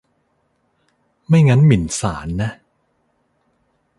[1.27, 2.51] ไม่งั้นหมิ่นศาลนะ